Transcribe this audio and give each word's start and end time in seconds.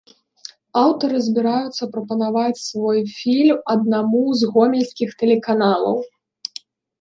Аўтары 0.83 1.17
збіраюцца 1.25 1.83
прапанаваць 1.93 2.61
свой 2.69 2.99
фільм 3.17 3.59
аднаму 3.75 4.23
з 4.41 4.51
гомельскіх 4.57 5.09
тэлеканалаў. 5.21 5.97